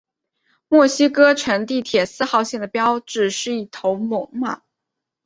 [0.67, 4.61] 墨西哥城地铁四号线的标志就是一头猛犸。